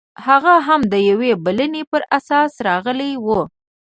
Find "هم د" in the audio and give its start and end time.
0.67-0.95